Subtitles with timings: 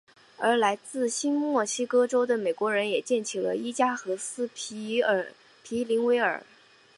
[0.39, 4.99] 而来自新墨西哥州的美国人也建起了伊加和斯皮
[5.85, 6.41] 灵威尔。